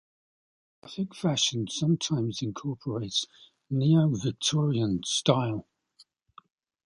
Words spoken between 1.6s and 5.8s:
sometimes incorporates Neo-Victorian style.